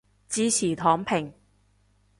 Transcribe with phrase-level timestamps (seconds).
[0.27, 1.31] 支持躺平